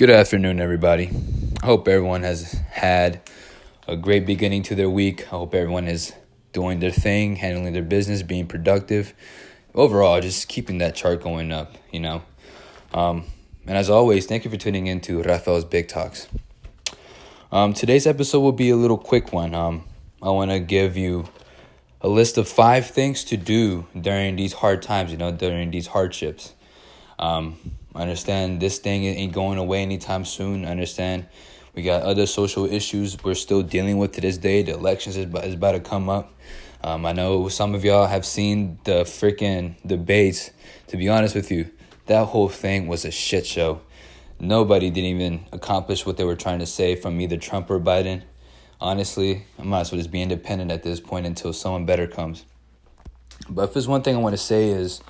Good 0.00 0.08
afternoon, 0.08 0.62
everybody. 0.62 1.10
I 1.62 1.66
hope 1.66 1.86
everyone 1.86 2.22
has 2.22 2.52
had 2.70 3.20
a 3.86 3.98
great 3.98 4.24
beginning 4.24 4.62
to 4.62 4.74
their 4.74 4.88
week. 4.88 5.24
I 5.26 5.36
hope 5.36 5.54
everyone 5.54 5.88
is 5.88 6.14
doing 6.54 6.80
their 6.80 6.90
thing, 6.90 7.36
handling 7.36 7.74
their 7.74 7.82
business, 7.82 8.22
being 8.22 8.46
productive. 8.46 9.12
Overall, 9.74 10.18
just 10.22 10.48
keeping 10.48 10.78
that 10.78 10.94
chart 10.94 11.22
going 11.22 11.52
up, 11.52 11.74
you 11.92 12.00
know. 12.00 12.22
Um, 12.94 13.26
and 13.66 13.76
as 13.76 13.90
always, 13.90 14.24
thank 14.24 14.46
you 14.46 14.50
for 14.50 14.56
tuning 14.56 14.86
in 14.86 15.02
to 15.02 15.22
Rafael's 15.22 15.66
Big 15.66 15.88
Talks. 15.88 16.28
Um, 17.52 17.74
today's 17.74 18.06
episode 18.06 18.40
will 18.40 18.52
be 18.52 18.70
a 18.70 18.76
little 18.76 18.96
quick 18.96 19.34
one. 19.34 19.54
Um, 19.54 19.84
I 20.22 20.30
want 20.30 20.50
to 20.50 20.60
give 20.60 20.96
you 20.96 21.28
a 22.00 22.08
list 22.08 22.38
of 22.38 22.48
five 22.48 22.86
things 22.86 23.22
to 23.24 23.36
do 23.36 23.86
during 24.00 24.36
these 24.36 24.54
hard 24.54 24.80
times, 24.80 25.12
you 25.12 25.18
know, 25.18 25.30
during 25.30 25.70
these 25.70 25.88
hardships. 25.88 26.54
Um, 27.18 27.58
I 27.94 28.02
understand 28.02 28.60
this 28.60 28.78
thing 28.78 29.04
ain't 29.04 29.32
going 29.32 29.58
away 29.58 29.82
anytime 29.82 30.24
soon. 30.24 30.64
I 30.64 30.68
understand 30.68 31.26
we 31.74 31.82
got 31.82 32.02
other 32.02 32.26
social 32.26 32.66
issues 32.66 33.22
we're 33.22 33.34
still 33.34 33.62
dealing 33.62 33.98
with 33.98 34.12
to 34.12 34.20
this 34.20 34.38
day. 34.38 34.62
The 34.62 34.74
elections 34.74 35.16
is 35.16 35.24
about, 35.24 35.44
is 35.44 35.54
about 35.54 35.72
to 35.72 35.80
come 35.80 36.08
up. 36.08 36.32
Um, 36.82 37.04
I 37.04 37.12
know 37.12 37.48
some 37.48 37.74
of 37.74 37.84
y'all 37.84 38.06
have 38.06 38.24
seen 38.24 38.78
the 38.84 39.02
freaking 39.02 39.74
debates. 39.86 40.50
To 40.88 40.96
be 40.96 41.08
honest 41.08 41.34
with 41.34 41.50
you, 41.50 41.70
that 42.06 42.26
whole 42.26 42.48
thing 42.48 42.86
was 42.86 43.04
a 43.04 43.10
shit 43.10 43.46
show. 43.46 43.80
Nobody 44.38 44.90
didn't 44.90 45.10
even 45.10 45.46
accomplish 45.52 46.06
what 46.06 46.16
they 46.16 46.24
were 46.24 46.36
trying 46.36 46.60
to 46.60 46.66
say 46.66 46.96
from 46.96 47.20
either 47.20 47.36
Trump 47.36 47.70
or 47.70 47.78
Biden. 47.78 48.22
Honestly, 48.80 49.44
I 49.58 49.62
might 49.62 49.80
as 49.80 49.92
well 49.92 49.98
just 49.98 50.10
be 50.10 50.22
independent 50.22 50.72
at 50.72 50.82
this 50.82 51.00
point 51.00 51.26
until 51.26 51.52
someone 51.52 51.84
better 51.84 52.06
comes. 52.06 52.46
But 53.48 53.68
if 53.68 53.74
there's 53.74 53.88
one 53.88 54.02
thing 54.02 54.16
I 54.16 54.18
want 54.18 54.32
to 54.32 54.38
say 54.38 54.68
is 54.68 55.02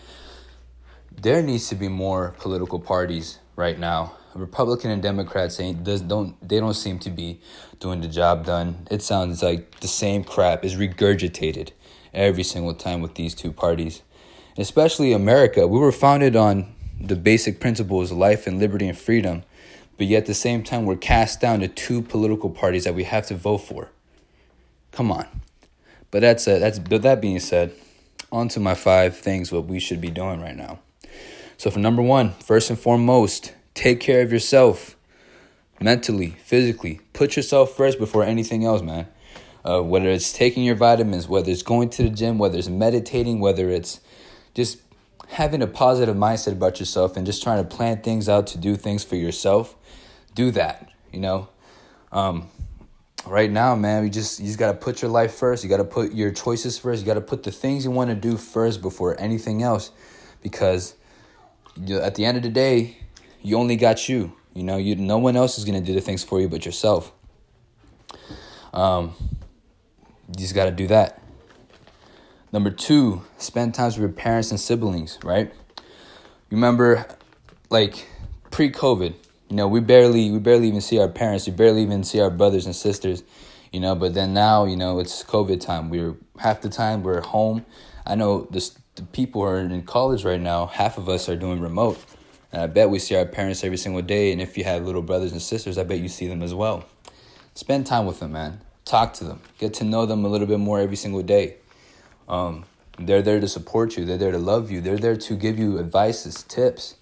there 1.22 1.42
needs 1.42 1.68
to 1.68 1.74
be 1.74 1.88
more 1.88 2.34
political 2.38 2.78
parties 2.78 3.38
right 3.56 3.78
now. 3.78 4.16
Republican 4.34 4.90
and 4.90 5.02
Democrats 5.02 5.58
ain't 5.60 5.84
don't 6.08 6.36
they 6.48 6.60
don't 6.60 6.74
seem 6.74 6.98
to 7.00 7.10
be 7.10 7.40
doing 7.78 8.00
the 8.00 8.08
job 8.08 8.46
done. 8.46 8.86
It 8.90 9.02
sounds 9.02 9.42
like 9.42 9.80
the 9.80 9.88
same 9.88 10.24
crap 10.24 10.64
is 10.64 10.76
regurgitated 10.76 11.70
every 12.14 12.44
single 12.44 12.74
time 12.74 13.02
with 13.02 13.14
these 13.14 13.34
two 13.34 13.52
parties. 13.52 14.02
Especially 14.56 15.12
America. 15.12 15.66
We 15.66 15.78
were 15.78 15.92
founded 15.92 16.36
on 16.36 16.74
the 17.00 17.16
basic 17.16 17.60
principles 17.60 18.10
of 18.10 18.18
life 18.18 18.46
and 18.46 18.58
liberty 18.58 18.88
and 18.88 18.96
freedom, 18.96 19.42
but 19.96 20.06
yet 20.06 20.18
at 20.18 20.26
the 20.26 20.34
same 20.34 20.62
time 20.62 20.86
we're 20.86 20.96
cast 20.96 21.40
down 21.40 21.60
to 21.60 21.68
two 21.68 22.02
political 22.02 22.50
parties 22.50 22.84
that 22.84 22.94
we 22.94 23.04
have 23.04 23.26
to 23.26 23.34
vote 23.34 23.58
for. 23.58 23.90
Come 24.92 25.10
on. 25.10 25.26
But 26.10 26.20
that's 26.20 26.46
uh, 26.46 26.58
that's 26.58 26.78
but 26.78 27.02
that 27.02 27.20
being 27.20 27.40
said, 27.40 27.72
on 28.30 28.48
to 28.48 28.60
my 28.60 28.74
five 28.74 29.16
things 29.16 29.50
what 29.50 29.66
we 29.66 29.80
should 29.80 30.00
be 30.00 30.10
doing 30.10 30.40
right 30.40 30.56
now. 30.56 30.78
So, 31.60 31.70
for 31.70 31.78
number 31.78 32.00
one, 32.00 32.30
first 32.42 32.70
and 32.70 32.78
foremost, 32.78 33.52
take 33.74 34.00
care 34.00 34.22
of 34.22 34.32
yourself 34.32 34.96
mentally, 35.78 36.30
physically. 36.42 37.02
Put 37.12 37.36
yourself 37.36 37.76
first 37.76 37.98
before 37.98 38.24
anything 38.24 38.64
else, 38.64 38.80
man. 38.80 39.08
Uh, 39.62 39.82
whether 39.82 40.08
it's 40.08 40.32
taking 40.32 40.64
your 40.64 40.74
vitamins, 40.74 41.28
whether 41.28 41.50
it's 41.50 41.62
going 41.62 41.90
to 41.90 42.04
the 42.04 42.08
gym, 42.08 42.38
whether 42.38 42.56
it's 42.56 42.70
meditating, 42.70 43.40
whether 43.40 43.68
it's 43.68 44.00
just 44.54 44.78
having 45.28 45.60
a 45.60 45.66
positive 45.66 46.16
mindset 46.16 46.52
about 46.52 46.80
yourself 46.80 47.14
and 47.14 47.26
just 47.26 47.42
trying 47.42 47.62
to 47.62 47.76
plan 47.76 48.00
things 48.00 48.26
out 48.26 48.46
to 48.46 48.56
do 48.56 48.74
things 48.74 49.04
for 49.04 49.16
yourself, 49.16 49.76
do 50.34 50.50
that. 50.52 50.90
You 51.12 51.20
know, 51.20 51.50
um, 52.10 52.48
right 53.26 53.50
now, 53.50 53.76
man, 53.76 54.02
we 54.02 54.08
just 54.08 54.40
you 54.40 54.46
just 54.46 54.58
gotta 54.58 54.78
put 54.78 55.02
your 55.02 55.10
life 55.10 55.34
first. 55.34 55.62
You 55.62 55.68
gotta 55.68 55.84
put 55.84 56.14
your 56.14 56.30
choices 56.30 56.78
first. 56.78 57.02
You 57.02 57.06
gotta 57.06 57.20
put 57.20 57.42
the 57.42 57.52
things 57.52 57.84
you 57.84 57.90
want 57.90 58.08
to 58.08 58.16
do 58.16 58.38
first 58.38 58.80
before 58.80 59.14
anything 59.20 59.62
else, 59.62 59.90
because 60.40 60.94
at 61.90 62.14
the 62.14 62.24
end 62.24 62.36
of 62.36 62.42
the 62.42 62.50
day, 62.50 62.98
you 63.42 63.56
only 63.56 63.76
got 63.76 64.08
you. 64.08 64.32
You 64.54 64.64
know, 64.64 64.76
you 64.76 64.96
no 64.96 65.18
one 65.18 65.36
else 65.36 65.58
is 65.58 65.64
gonna 65.64 65.80
do 65.80 65.94
the 65.94 66.00
things 66.00 66.24
for 66.24 66.40
you 66.40 66.48
but 66.48 66.66
yourself. 66.66 67.12
Um, 68.72 69.14
you 70.28 70.34
just 70.38 70.54
got 70.54 70.66
to 70.66 70.70
do 70.70 70.86
that. 70.88 71.20
Number 72.52 72.70
two, 72.70 73.22
spend 73.38 73.74
time 73.74 73.86
with 73.88 73.98
your 73.98 74.08
parents 74.08 74.50
and 74.50 74.60
siblings. 74.60 75.18
Right? 75.22 75.52
Remember, 76.50 77.06
like 77.68 78.08
pre-COVID, 78.50 79.14
you 79.48 79.56
know, 79.56 79.68
we 79.68 79.80
barely 79.80 80.30
we 80.30 80.38
barely 80.38 80.68
even 80.68 80.80
see 80.80 80.98
our 80.98 81.08
parents. 81.08 81.46
We 81.46 81.52
barely 81.52 81.82
even 81.82 82.04
see 82.04 82.20
our 82.20 82.30
brothers 82.30 82.66
and 82.66 82.74
sisters. 82.74 83.22
You 83.72 83.78
know, 83.78 83.94
but 83.94 84.14
then 84.14 84.34
now, 84.34 84.64
you 84.64 84.76
know, 84.76 84.98
it's 84.98 85.22
COVID 85.22 85.60
time. 85.60 85.90
We're 85.90 86.16
half 86.38 86.60
the 86.60 86.68
time 86.68 87.04
we're 87.04 87.20
home. 87.20 87.64
I 88.04 88.16
know 88.16 88.48
this 88.50 88.76
the 88.96 89.02
people 89.02 89.42
who 89.42 89.48
are 89.48 89.58
in 89.58 89.82
college 89.82 90.24
right 90.24 90.40
now, 90.40 90.66
half 90.66 90.98
of 90.98 91.08
us 91.08 91.28
are 91.28 91.36
doing 91.36 91.60
remote. 91.60 92.02
And 92.52 92.62
I 92.62 92.66
bet 92.66 92.90
we 92.90 92.98
see 92.98 93.14
our 93.14 93.24
parents 93.24 93.62
every 93.62 93.76
single 93.76 94.02
day. 94.02 94.32
And 94.32 94.40
if 94.40 94.58
you 94.58 94.64
have 94.64 94.84
little 94.84 95.02
brothers 95.02 95.32
and 95.32 95.40
sisters, 95.40 95.78
I 95.78 95.84
bet 95.84 96.00
you 96.00 96.08
see 96.08 96.26
them 96.26 96.42
as 96.42 96.52
well. 96.52 96.84
Spend 97.54 97.86
time 97.86 98.06
with 98.06 98.20
them, 98.20 98.32
man. 98.32 98.60
Talk 98.84 99.14
to 99.14 99.24
them. 99.24 99.40
Get 99.58 99.74
to 99.74 99.84
know 99.84 100.06
them 100.06 100.24
a 100.24 100.28
little 100.28 100.46
bit 100.46 100.58
more 100.58 100.80
every 100.80 100.96
single 100.96 101.22
day. 101.22 101.56
Um, 102.28 102.64
they're 102.98 103.22
there 103.22 103.40
to 103.40 103.48
support 103.48 103.96
you. 103.96 104.04
They're 104.04 104.18
there 104.18 104.32
to 104.32 104.38
love 104.38 104.70
you. 104.70 104.80
They're 104.80 104.98
there 104.98 105.16
to 105.16 105.36
give 105.36 105.58
you 105.58 105.78
advices, 105.78 106.42
tips, 106.42 106.96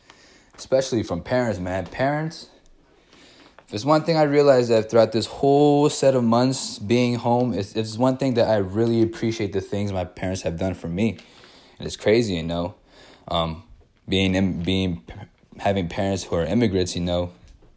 especially 0.57 1.03
from 1.03 1.23
parents, 1.23 1.59
man. 1.59 1.87
Parents, 1.87 2.51
if 3.67 3.75
it's 3.75 3.85
one 3.85 4.03
thing 4.03 4.17
I 4.17 4.23
realized 4.23 4.71
that 4.71 4.91
throughout 4.91 5.13
this 5.13 5.27
whole 5.27 5.91
set 5.91 6.15
of 6.15 6.25
months 6.25 6.79
being 6.79 7.17
home, 7.17 7.53
it's, 7.53 7.75
it's 7.75 7.97
one 7.97 8.17
thing 8.17 8.35
that 8.35 8.49
I 8.49 8.57
really 8.59 9.03
appreciate 9.03 9.53
the 9.53 9.61
things 9.61 9.93
my 9.93 10.05
parents 10.05 10.43
have 10.43 10.59
done 10.59 10.75
for 10.75 10.89
me. 10.89 11.19
It's 11.81 11.97
crazy, 11.97 12.35
you 12.35 12.43
know, 12.43 12.75
um, 13.29 13.63
being 14.09 14.63
being 14.63 15.03
having 15.59 15.89
parents 15.89 16.25
who 16.25 16.37
are 16.37 16.45
immigrants, 16.45 16.97
you 16.97 17.03
know, 17.03 17.31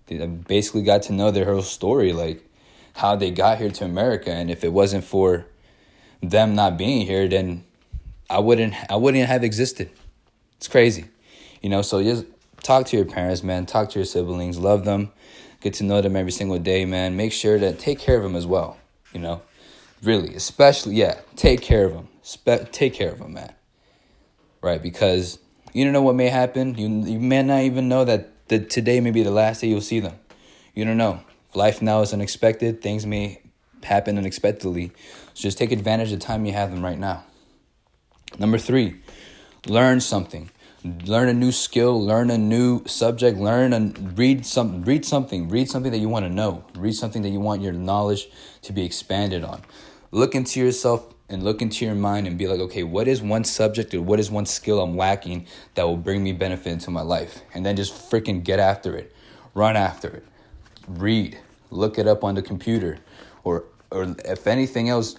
they 0.07 0.25
basically 0.25 0.81
got 0.81 1.03
to 1.03 1.13
know 1.13 1.31
their 1.31 1.45
whole 1.45 1.61
story, 1.61 2.13
like 2.13 2.43
how 2.93 3.15
they 3.15 3.31
got 3.31 3.59
here 3.59 3.69
to 3.69 3.85
America. 3.85 4.31
And 4.31 4.49
if 4.49 4.63
it 4.63 4.73
wasn't 4.73 5.03
for 5.03 5.45
them 6.21 6.55
not 6.55 6.77
being 6.77 7.05
here, 7.05 7.27
then 7.27 7.63
I 8.29 8.39
wouldn't 8.39 8.73
I 8.89 8.95
wouldn't 8.95 9.27
have 9.27 9.43
existed. 9.43 9.91
It's 10.57 10.67
crazy, 10.67 11.05
you 11.61 11.69
know. 11.69 11.83
So 11.83 12.01
just 12.01 12.25
talk 12.63 12.87
to 12.87 12.97
your 12.97 13.05
parents, 13.05 13.43
man. 13.43 13.67
Talk 13.67 13.89
to 13.91 13.99
your 13.99 14.05
siblings. 14.05 14.57
Love 14.57 14.83
them. 14.83 15.11
Get 15.61 15.75
to 15.75 15.83
know 15.83 16.01
them 16.01 16.15
every 16.15 16.31
single 16.31 16.57
day, 16.57 16.85
man. 16.85 17.15
Make 17.15 17.33
sure 17.33 17.59
to 17.59 17.73
take 17.73 17.99
care 17.99 18.17
of 18.17 18.23
them 18.23 18.35
as 18.35 18.47
well. 18.47 18.77
You 19.13 19.19
know, 19.19 19.41
really, 20.01 20.33
especially 20.33 20.95
yeah, 20.95 21.19
take 21.35 21.61
care 21.61 21.85
of 21.85 21.93
them. 21.93 22.07
Spe- 22.23 22.71
take 22.71 22.93
care 22.95 23.11
of 23.11 23.19
them, 23.19 23.33
man 23.33 23.53
right? 24.61 24.81
Because 24.81 25.39
you 25.73 25.83
don't 25.83 25.93
know 25.93 26.01
what 26.01 26.15
may 26.15 26.29
happen. 26.29 26.75
You 26.75 26.87
you 27.11 27.19
may 27.19 27.43
not 27.43 27.61
even 27.61 27.89
know 27.89 28.05
that 28.05 28.47
the, 28.47 28.59
today 28.59 28.99
may 28.99 29.11
be 29.11 29.23
the 29.23 29.31
last 29.31 29.61
day 29.61 29.67
you'll 29.67 29.81
see 29.81 29.99
them. 29.99 30.19
You 30.73 30.85
don't 30.85 30.97
know. 30.97 31.21
Life 31.53 31.81
now 31.81 32.01
is 32.01 32.13
unexpected. 32.13 32.81
Things 32.81 33.05
may 33.05 33.41
happen 33.83 34.17
unexpectedly. 34.17 34.91
So 35.33 35.43
just 35.43 35.57
take 35.57 35.71
advantage 35.71 36.11
of 36.11 36.19
the 36.19 36.25
time 36.25 36.45
you 36.45 36.53
have 36.53 36.71
them 36.71 36.83
right 36.83 36.99
now. 36.99 37.23
Number 38.39 38.57
three, 38.57 39.01
learn 39.65 39.99
something. 39.99 40.49
Learn 40.83 41.29
a 41.29 41.33
new 41.33 41.51
skill, 41.51 42.03
learn 42.03 42.31
a 42.31 42.39
new 42.39 42.83
subject, 42.87 43.37
learn 43.37 43.71
and 43.71 44.17
read 44.17 44.47
some 44.47 44.83
read 44.83 45.05
something, 45.05 45.47
read 45.47 45.69
something 45.69 45.91
that 45.91 45.99
you 45.99 46.09
want 46.09 46.25
to 46.25 46.29
know, 46.29 46.63
read 46.75 46.93
something 46.93 47.21
that 47.21 47.29
you 47.29 47.39
want 47.39 47.61
your 47.61 47.73
knowledge 47.73 48.27
to 48.63 48.73
be 48.73 48.83
expanded 48.83 49.43
on. 49.43 49.61
Look 50.09 50.33
into 50.33 50.59
yourself 50.59 51.13
and 51.31 51.43
look 51.43 51.61
into 51.61 51.85
your 51.85 51.95
mind 51.95 52.27
and 52.27 52.37
be 52.37 52.47
like, 52.47 52.59
okay, 52.59 52.83
what 52.83 53.07
is 53.07 53.21
one 53.21 53.43
subject 53.43 53.93
or 53.93 54.01
what 54.01 54.19
is 54.19 54.29
one 54.29 54.45
skill 54.45 54.81
I'm 54.81 54.97
lacking 54.97 55.47
that 55.75 55.83
will 55.83 55.97
bring 55.97 56.23
me 56.23 56.33
benefit 56.33 56.71
into 56.71 56.91
my 56.91 57.01
life? 57.01 57.41
And 57.53 57.65
then 57.65 57.75
just 57.75 57.93
freaking 57.93 58.43
get 58.43 58.59
after 58.59 58.95
it, 58.95 59.15
run 59.53 59.75
after 59.75 60.09
it, 60.09 60.25
read, 60.87 61.37
look 61.69 61.97
it 61.97 62.07
up 62.07 62.23
on 62.23 62.35
the 62.35 62.41
computer, 62.41 62.99
or 63.43 63.65
or 63.89 64.15
if 64.23 64.47
anything 64.47 64.87
else, 64.87 65.15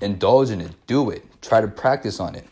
indulge 0.00 0.50
in 0.50 0.60
it, 0.60 0.72
do 0.88 1.10
it, 1.10 1.24
try 1.42 1.60
to 1.60 1.68
practice 1.68 2.18
on 2.18 2.34
it. 2.34 2.44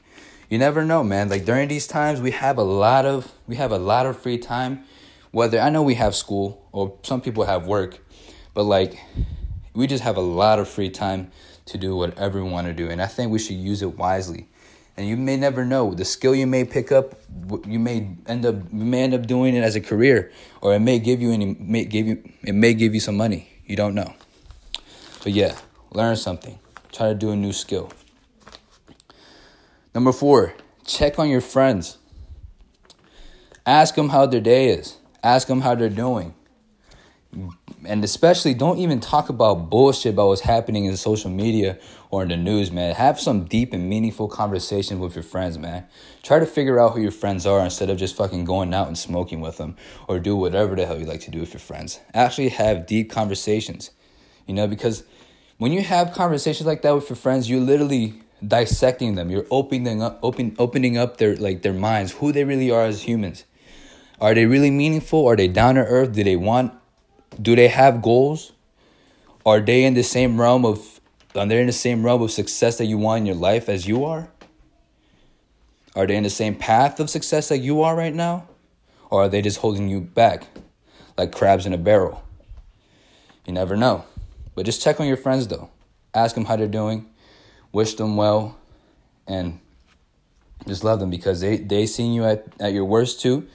You 0.49 0.59
never 0.59 0.85
know, 0.85 1.03
man. 1.03 1.29
Like 1.29 1.45
during 1.45 1.67
these 1.67 1.89
times, 1.89 2.21
we 2.21 2.31
have 2.31 2.59
a 2.59 2.63
lot 2.63 3.07
of 3.07 3.33
we 3.47 3.57
have 3.57 3.73
a 3.73 3.79
lot 3.79 4.07
of 4.07 4.19
free 4.19 4.39
time. 4.39 4.85
Whether 5.31 5.61
I 5.61 5.71
know 5.71 5.83
we 5.83 5.95
have 5.95 6.15
school 6.15 6.65
or 6.71 6.97
some 7.03 7.21
people 7.21 7.45
have 7.45 7.67
work, 7.67 7.99
but 8.55 8.65
like 8.65 9.01
we 9.75 9.89
just 9.89 10.05
have 10.05 10.17
a 10.17 10.21
lot 10.21 10.61
of 10.61 10.69
free 10.69 10.91
time 10.91 11.33
to 11.67 11.79
do 11.79 11.97
whatever 11.97 12.43
we 12.43 12.51
want 12.51 12.67
to 12.67 12.73
do. 12.73 12.91
And 12.91 13.01
I 13.01 13.07
think 13.07 13.31
we 13.31 13.39
should 13.39 13.57
use 13.57 13.83
it 13.83 13.97
wisely. 13.97 14.49
And 14.97 15.09
you 15.09 15.17
may 15.17 15.37
never 15.37 15.65
know 15.65 15.93
the 15.93 16.05
skill 16.05 16.35
you 16.35 16.47
may 16.47 16.65
pick 16.65 16.93
up. 16.93 17.15
You 17.67 17.81
may 17.81 18.17
end 18.27 18.47
up 18.47 18.55
you 18.73 18.85
may 18.85 19.03
end 19.03 19.15
up 19.15 19.27
doing 19.27 19.57
it 19.57 19.65
as 19.65 19.75
a 19.75 19.81
career, 19.81 20.31
or 20.61 20.73
it 20.75 20.79
may 20.79 21.01
give 21.01 21.21
you 21.21 21.33
any 21.33 21.57
may 21.59 21.85
give 21.85 22.07
you 22.07 22.23
it 22.43 22.55
may 22.55 22.75
give 22.75 22.95
you 22.95 23.01
some 23.01 23.17
money. 23.17 23.49
You 23.67 23.75
don't 23.75 23.95
know. 23.95 24.15
But 25.25 25.33
yeah, 25.33 25.57
learn 25.91 26.15
something. 26.15 26.59
Try 26.93 27.09
to 27.09 27.15
do 27.15 27.33
a 27.33 27.37
new 27.37 27.53
skill. 27.53 27.91
Number 29.95 30.13
four, 30.13 30.55
check 30.85 31.19
on 31.19 31.29
your 31.29 31.41
friends. 31.41 31.99
Ask 33.67 33.95
them 33.95 34.11
how 34.11 34.27
their 34.27 34.41
day 34.41 34.69
is. 34.69 34.99
Ask 35.23 35.49
them 35.49 35.63
how 35.63 35.75
they're 35.75 35.89
doing. 35.89 36.35
And 37.87 38.05
especially 38.05 38.55
don't 38.55 38.79
even 38.79 39.01
talk 39.01 39.29
about 39.29 39.71
bullshit 39.71 40.15
about 40.15 40.29
what's 40.29 40.41
happening 40.41 40.85
in 40.85 40.97
social 40.97 41.31
media 41.31 41.79
or 42.11 42.23
in 42.23 42.29
the 42.29 42.37
news, 42.37 42.71
man. 42.71 42.95
Have 42.95 43.19
some 43.19 43.45
deep 43.45 43.73
and 43.73 43.89
meaningful 43.89 44.29
conversations 44.29 45.01
with 45.01 45.15
your 45.15 45.23
friends, 45.23 45.59
man. 45.59 45.87
Try 46.23 46.39
to 46.39 46.47
figure 46.47 46.79
out 46.79 46.93
who 46.93 47.01
your 47.01 47.11
friends 47.11 47.47
are 47.47 47.61
instead 47.61 47.91
of 47.91 47.99
just 47.99 48.17
fucking 48.17 48.45
going 48.45 48.73
out 48.73 48.87
and 48.87 48.97
smoking 48.97 49.41
with 49.41 49.57
them 49.57 49.77
or 50.09 50.19
do 50.19 50.37
whatever 50.37 50.77
the 50.77 50.87
hell 50.87 50.99
you 50.99 51.07
like 51.07 51.21
to 51.23 51.31
do 51.31 51.41
with 51.41 51.53
your 51.53 51.61
friends. 51.61 52.01
Actually 52.13 52.51
have 52.51 52.87
deep 52.87 53.11
conversations. 53.11 53.91
You 54.47 54.55
know, 54.55 54.67
because 54.67 55.05
when 55.59 55.73
you 55.73 55.83
have 55.83 56.13
conversations 56.13 56.67
like 56.67 56.83
that 56.83 56.95
with 56.95 57.09
your 57.09 57.17
friends, 57.17 57.49
you're 57.49 57.61
literally 57.61 58.23
dissecting 58.47 59.15
them. 59.15 59.31
You're 59.31 59.47
opening 59.51 60.03
up 60.03 60.19
open, 60.23 60.55
opening 60.59 60.99
up 60.99 61.17
their 61.17 61.37
like 61.37 61.63
their 61.63 61.73
minds, 61.73 62.13
who 62.13 62.33
they 62.33 62.45
really 62.45 62.71
are 62.71 62.85
as 62.85 63.03
humans. 63.03 63.45
Are 64.21 64.35
they 64.35 64.47
really 64.47 64.71
meaningful? 64.71 65.27
Are 65.27 65.37
they 65.37 65.49
down 65.49 65.75
to 65.75 65.83
earth? 65.83 66.13
Do 66.13 66.23
they 66.23 66.37
want 66.37 66.73
do 67.41 67.57
they 67.57 67.69
have 67.69 68.03
goals? 68.03 68.53
Are 69.47 69.61
they 69.61 69.85
in 69.85 69.95
the 69.95 70.03
same 70.03 70.41
realm 70.41 70.65
of 70.65 71.01
are 71.35 71.47
they 71.47 71.61
in 71.61 71.67
the 71.67 71.73
same 71.73 72.05
realm 72.05 72.23
of 72.23 72.31
success 72.31 72.79
that 72.79 72.87
you 72.87 72.97
want 72.97 73.21
in 73.21 73.27
your 73.27 73.35
life 73.35 73.69
as 73.69 73.89
you 73.89 74.05
are? 74.05 74.29
Are 75.97 76.07
they 76.07 76.17
in 76.17 76.23
the 76.23 76.31
same 76.31 76.55
path 76.55 77.01
of 77.01 77.11
success 77.11 77.49
that 77.49 77.59
you 77.59 77.83
are 77.83 77.97
right 77.97 78.15
now? 78.15 78.49
Or 79.11 79.25
are 79.25 79.29
they 79.29 79.43
just 79.43 79.59
holding 79.59 79.89
you 79.89 80.01
back 80.01 80.47
like 81.17 81.33
crabs 81.33 81.67
in 81.67 81.73
a 81.73 81.79
barrel? 81.79 82.23
You 83.47 83.53
never 83.53 83.77
know. 83.77 84.05
But 84.55 84.67
just 84.67 84.83
check 84.83 85.01
on 85.01 85.07
your 85.07 85.17
friends 85.17 85.49
though. 85.49 85.71
Ask 86.15 86.35
them 86.35 86.45
how 86.45 86.57
they're 86.57 86.69
doing, 86.69 87.07
wish 87.73 87.95
them 87.95 88.17
well, 88.17 88.57
and 89.27 89.59
just 90.67 90.85
love 90.85 91.01
them 91.01 91.11
because 91.11 91.41
they 91.41 91.57
they 91.57 91.87
seen 91.87 92.13
you 92.13 92.25
at, 92.25 92.47
at 92.61 92.73
your 92.73 92.85
worst 92.85 93.21
too. 93.21 93.47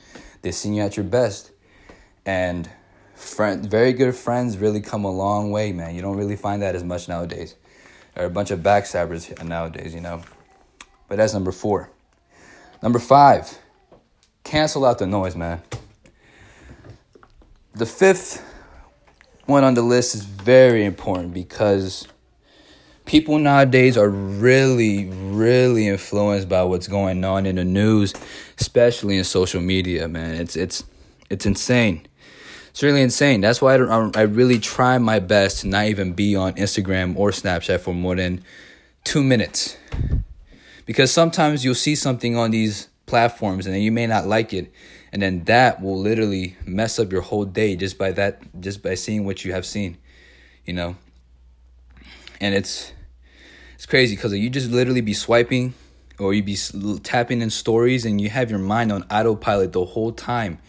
They 0.41 0.51
seen 0.51 0.73
you 0.73 0.83
at 0.83 0.97
your 0.97 1.05
best. 1.05 1.51
And 2.25 2.69
friend, 3.19 3.69
very 3.69 3.94
good 3.94 4.16
friends 4.16 4.57
really 4.57 4.81
come 4.81 5.04
a 5.04 5.12
long 5.12 5.51
way, 5.51 5.71
man. 5.71 5.94
You 5.95 6.01
don't 6.01 6.18
really 6.18 6.36
find 6.36 6.62
that 6.62 6.75
as 6.75 6.83
much 6.83 7.07
nowadays. 7.07 7.56
There 8.16 8.24
are 8.24 8.27
a 8.27 8.31
bunch 8.31 8.51
of 8.51 8.60
backstabbers 8.60 9.44
nowadays, 9.44 9.94
you 9.94 10.01
know. 10.01 10.21
But 11.07 11.18
that's 11.18 11.33
number 11.33 11.51
four. 11.51 11.89
Number 12.81 13.00
five, 13.00 13.57
cancel 14.44 14.86
out 14.86 15.00
the 15.00 15.07
noise, 15.07 15.36
man. 15.36 15.62
The 17.74 17.86
fifth 17.86 18.44
one 19.45 19.63
on 19.63 19.74
the 19.74 19.81
list 19.81 20.15
is 20.15 20.24
very 20.24 20.86
important 20.86 21.33
because 21.33 22.07
people 23.06 23.39
nowadays 23.39 23.98
are 23.98 24.10
really, 24.10 25.07
really 25.07 25.88
influenced 25.88 26.48
by 26.48 26.63
what's 26.63 26.88
going 26.88 27.24
on 27.24 27.45
in 27.45 27.56
the 27.56 27.65
news, 27.65 28.13
especially 28.60 29.18
in 29.18 29.24
social 29.24 29.62
media, 29.62 30.07
man. 30.07 30.36
It's 30.36 30.56
it's 30.56 30.83
it's 31.30 31.45
insane. 31.45 32.07
It's 32.79 32.83
really 32.85 33.01
insane. 33.01 33.41
That's 33.41 33.61
why 33.61 33.75
I, 33.75 34.09
I 34.15 34.21
really 34.21 34.57
try 34.57 34.97
my 34.99 35.19
best 35.19 35.59
to 35.59 35.67
not 35.67 35.87
even 35.87 36.13
be 36.13 36.37
on 36.37 36.53
Instagram 36.53 37.13
or 37.17 37.31
Snapchat 37.31 37.81
for 37.81 37.93
more 37.93 38.15
than 38.15 38.41
two 39.03 39.21
minutes. 39.21 39.75
Because 40.85 41.11
sometimes 41.11 41.65
you'll 41.65 41.75
see 41.75 41.93
something 41.95 42.37
on 42.37 42.51
these 42.51 42.87
platforms 43.05 43.65
and 43.65 43.75
then 43.75 43.81
you 43.81 43.91
may 43.91 44.07
not 44.07 44.27
like 44.27 44.53
it. 44.53 44.71
And 45.11 45.21
then 45.21 45.43
that 45.43 45.81
will 45.81 45.99
literally 45.99 46.55
mess 46.65 46.99
up 46.99 47.11
your 47.11 47.19
whole 47.19 47.43
day 47.43 47.75
just 47.75 47.97
by 47.97 48.13
that, 48.13 48.39
just 48.61 48.81
by 48.81 48.95
seeing 48.95 49.25
what 49.25 49.43
you 49.43 49.51
have 49.51 49.65
seen, 49.65 49.97
you 50.63 50.71
know? 50.71 50.95
And 52.39 52.55
it's, 52.55 52.93
it's 53.75 53.87
crazy 53.87 54.15
because 54.15 54.31
you 54.33 54.49
just 54.49 54.71
literally 54.71 55.01
be 55.01 55.13
swiping 55.13 55.73
or 56.17 56.33
you 56.33 56.43
be 56.43 56.55
tapping 57.03 57.41
in 57.41 57.49
stories 57.49 58.05
and 58.05 58.21
you 58.21 58.29
have 58.29 58.49
your 58.49 58.59
mind 58.59 58.93
on 58.93 59.03
autopilot 59.11 59.73
the 59.73 59.83
whole 59.83 60.13
time 60.13 60.59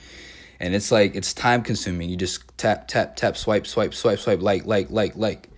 and 0.61 0.75
it's 0.75 0.93
like 0.93 1.17
it's 1.17 1.33
time 1.33 1.63
consuming. 1.63 2.11
You 2.11 2.17
just 2.17 2.57
tap 2.59 2.87
tap 2.87 3.17
tap 3.17 3.37
swipe 3.37 3.67
swipe 3.67 3.95
swipe 3.95 4.19
swipe 4.19 4.43
like 4.43 4.67
like 4.67 4.91
like 4.91 5.17
like. 5.17 5.49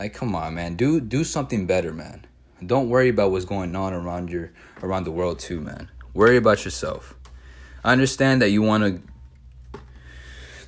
Like 0.00 0.14
come 0.14 0.34
on, 0.34 0.54
man. 0.54 0.74
Do 0.74 1.00
do 1.00 1.22
something 1.22 1.66
better, 1.66 1.92
man. 1.92 2.26
Don't 2.64 2.88
worry 2.88 3.10
about 3.10 3.30
what's 3.30 3.44
going 3.44 3.76
on 3.76 3.92
around 3.92 4.30
your 4.30 4.50
around 4.82 5.04
the 5.04 5.12
world 5.12 5.38
too, 5.38 5.60
man. 5.60 5.90
Worry 6.14 6.38
about 6.38 6.64
yourself. 6.64 7.14
I 7.84 7.92
understand 7.92 8.40
that 8.40 8.50
you 8.50 8.62
want 8.62 8.84
to 8.84 9.80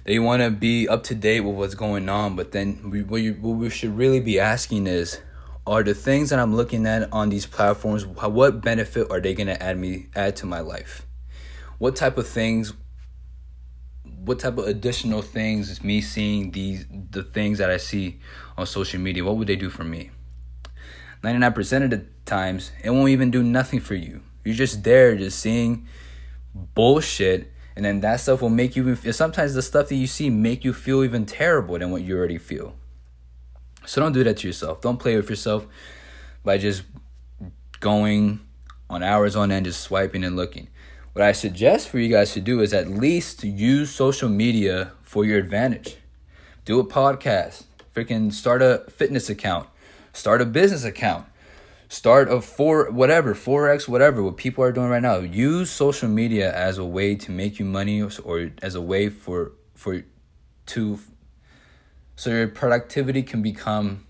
that 0.04 0.12
you 0.12 0.22
want 0.22 0.42
to 0.42 0.50
be 0.50 0.86
up 0.86 1.02
to 1.04 1.14
date 1.14 1.40
with 1.40 1.56
what's 1.56 1.74
going 1.74 2.08
on, 2.08 2.36
but 2.36 2.52
then 2.52 2.90
we, 2.90 3.02
what, 3.02 3.22
you, 3.22 3.32
what 3.34 3.56
we 3.56 3.68
should 3.70 3.96
really 3.96 4.20
be 4.20 4.38
asking 4.38 4.86
is 4.86 5.20
are 5.66 5.82
the 5.82 5.94
things 5.94 6.30
that 6.30 6.38
I'm 6.38 6.54
looking 6.54 6.86
at 6.86 7.12
on 7.12 7.28
these 7.28 7.44
platforms 7.44 8.06
what 8.06 8.60
benefit 8.60 9.10
are 9.10 9.20
they 9.20 9.34
going 9.34 9.48
to 9.48 9.60
add 9.60 9.78
me 9.78 10.06
add 10.14 10.36
to 10.36 10.46
my 10.46 10.60
life? 10.60 11.06
What 11.78 11.96
type 11.96 12.18
of 12.18 12.28
things 12.28 12.72
what 14.26 14.40
type 14.40 14.58
of 14.58 14.66
additional 14.66 15.22
things 15.22 15.70
is 15.70 15.84
me 15.84 16.00
seeing 16.00 16.50
these 16.50 16.84
the 17.10 17.22
things 17.22 17.58
that 17.58 17.70
I 17.70 17.76
see 17.76 18.18
on 18.56 18.66
social 18.66 19.00
media? 19.00 19.24
What 19.24 19.36
would 19.36 19.46
they 19.46 19.54
do 19.56 19.70
for 19.70 19.84
me? 19.84 20.10
99% 21.22 21.84
of 21.84 21.90
the 21.90 22.04
times, 22.24 22.72
it 22.82 22.90
won't 22.90 23.10
even 23.10 23.30
do 23.30 23.42
nothing 23.42 23.80
for 23.80 23.94
you. 23.94 24.20
You're 24.44 24.56
just 24.56 24.82
there, 24.82 25.16
just 25.16 25.38
seeing 25.38 25.86
bullshit, 26.54 27.52
and 27.76 27.84
then 27.84 28.00
that 28.00 28.20
stuff 28.20 28.42
will 28.42 28.48
make 28.48 28.74
you. 28.74 28.96
Sometimes 28.96 29.54
the 29.54 29.62
stuff 29.62 29.88
that 29.88 29.94
you 29.94 30.08
see 30.08 30.28
make 30.28 30.64
you 30.64 30.72
feel 30.72 31.04
even 31.04 31.24
terrible 31.24 31.78
than 31.78 31.92
what 31.92 32.02
you 32.02 32.18
already 32.18 32.38
feel. 32.38 32.74
So 33.86 34.00
don't 34.00 34.12
do 34.12 34.24
that 34.24 34.38
to 34.38 34.46
yourself. 34.48 34.80
Don't 34.80 34.98
play 34.98 35.16
with 35.16 35.30
yourself 35.30 35.68
by 36.42 36.58
just 36.58 36.82
going 37.78 38.40
on 38.90 39.04
hours 39.04 39.36
on 39.36 39.52
end, 39.52 39.66
just 39.66 39.80
swiping 39.82 40.24
and 40.24 40.34
looking. 40.34 40.68
What 41.16 41.24
I 41.24 41.32
suggest 41.32 41.88
for 41.88 41.98
you 41.98 42.10
guys 42.10 42.34
to 42.34 42.42
do 42.42 42.60
is 42.60 42.74
at 42.74 42.90
least 42.90 43.42
use 43.42 43.90
social 43.90 44.28
media 44.28 44.92
for 45.00 45.24
your 45.24 45.38
advantage. 45.38 45.96
Do 46.66 46.78
a 46.78 46.84
podcast, 46.84 47.64
freaking 47.94 48.30
start 48.30 48.60
a 48.60 48.84
fitness 48.90 49.30
account, 49.30 49.66
start 50.12 50.42
a 50.42 50.44
business 50.44 50.84
account, 50.84 51.24
start 51.88 52.30
a 52.30 52.42
four 52.42 52.90
whatever, 52.90 53.34
forex 53.34 53.88
whatever 53.88 54.22
what 54.22 54.36
people 54.36 54.62
are 54.62 54.72
doing 54.72 54.90
right 54.90 55.00
now. 55.00 55.20
Use 55.20 55.70
social 55.70 56.10
media 56.10 56.54
as 56.54 56.76
a 56.76 56.84
way 56.84 57.14
to 57.14 57.30
make 57.30 57.58
you 57.58 57.64
money 57.64 58.02
or 58.02 58.50
as 58.60 58.74
a 58.74 58.82
way 58.82 59.08
for 59.08 59.52
for 59.74 60.02
to 60.66 60.98
so 62.14 62.28
your 62.28 62.48
productivity 62.48 63.22
can 63.22 63.40
become 63.40 64.06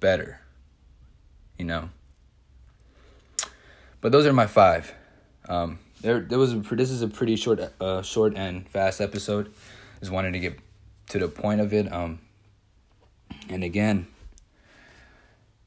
better. 0.00 0.40
You 1.58 1.66
know. 1.66 1.90
But 4.00 4.12
those 4.12 4.24
are 4.24 4.32
my 4.32 4.46
five. 4.46 4.94
Um, 5.46 5.80
there 6.04 6.20
there 6.20 6.38
was 6.38 6.52
a, 6.52 6.56
this 6.58 6.90
is 6.90 7.00
a 7.00 7.08
pretty 7.08 7.34
short 7.34 7.60
uh 7.80 8.02
short 8.02 8.36
and 8.36 8.68
fast 8.68 9.00
episode. 9.00 9.52
Just 10.00 10.12
wanted 10.12 10.32
to 10.32 10.38
get 10.38 10.58
to 11.08 11.18
the 11.18 11.28
point 11.28 11.60
of 11.62 11.72
it. 11.72 11.90
Um, 11.90 12.18
and 13.48 13.64
again, 13.64 14.06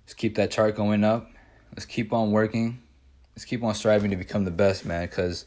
let's 0.04 0.14
keep 0.14 0.36
that 0.36 0.52
chart 0.52 0.76
going 0.76 1.04
up. 1.04 1.32
Let's 1.72 1.86
keep 1.86 2.14
on 2.14 2.32
working. 2.32 2.82
Let's 3.36 3.46
keep 3.46 3.64
on 3.64 3.74
striving 3.74 4.12
to 4.12 4.16
become 4.16 4.46
the 4.46 4.52
best, 4.52 4.86
man. 4.86 5.08
Because 5.08 5.46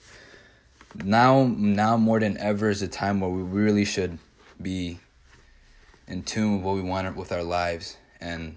now, 1.04 1.44
now 1.44 1.96
more 1.96 2.18
than 2.18 2.36
ever 2.38 2.68
is 2.68 2.82
a 2.82 2.88
time 2.88 3.20
where 3.20 3.30
we 3.30 3.42
really 3.42 3.84
should 3.84 4.18
be 4.60 4.98
in 6.08 6.22
tune 6.24 6.56
with 6.56 6.62
what 6.64 6.74
we 6.74 6.82
want 6.82 7.16
with 7.16 7.30
our 7.30 7.44
lives 7.44 7.96
and 8.20 8.56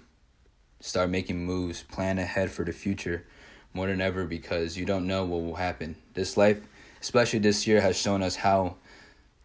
start 0.80 1.10
making 1.10 1.46
moves, 1.46 1.84
plan 1.84 2.18
ahead 2.18 2.50
for 2.52 2.64
the 2.66 2.74
future 2.74 3.26
more 3.74 3.88
than 3.88 4.02
ever 4.02 4.26
because 4.26 4.78
you 4.78 4.86
don't 4.86 5.08
know 5.08 5.26
what 5.26 5.42
will 5.42 5.56
happen. 5.56 5.96
This 6.14 6.38
life, 6.38 6.62
especially 7.02 7.40
this 7.40 7.68
year, 7.68 7.82
has 7.82 7.98
shown 7.98 8.22
us 8.22 8.36
how 8.36 8.76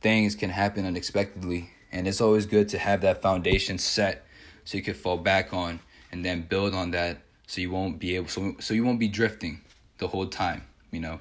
things 0.00 0.34
can 0.34 0.50
happen 0.50 0.84
unexpectedly. 0.84 1.70
And 1.90 2.06
it's 2.06 2.20
always 2.20 2.46
good 2.46 2.68
to 2.70 2.78
have 2.78 3.00
that 3.00 3.22
foundation 3.22 3.78
set 3.78 4.26
so 4.64 4.76
you 4.76 4.82
can 4.82 4.94
fall 4.94 5.16
back 5.16 5.52
on 5.52 5.80
and 6.12 6.24
then 6.24 6.42
build 6.42 6.74
on 6.74 6.90
that 6.90 7.18
so 7.46 7.62
you 7.62 7.70
won't 7.70 7.98
be 7.98 8.16
able 8.16 8.28
so, 8.28 8.54
so 8.60 8.74
you 8.74 8.84
won't 8.84 9.00
be 9.00 9.08
drifting 9.08 9.62
the 9.96 10.08
whole 10.08 10.26
time, 10.26 10.62
you 10.90 11.00
know. 11.00 11.20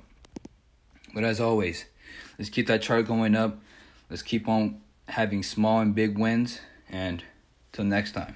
But 1.13 1.23
as 1.23 1.39
always, 1.39 1.85
let's 2.37 2.49
keep 2.49 2.67
that 2.67 2.81
chart 2.81 3.07
going 3.07 3.35
up. 3.35 3.57
Let's 4.09 4.21
keep 4.21 4.47
on 4.47 4.81
having 5.07 5.41
small 5.41 5.79
and 5.79 5.95
big 5.95 6.17
wins 6.17 6.59
and 6.89 7.23
till 7.71 7.85
next 7.85 8.11
time. 8.11 8.35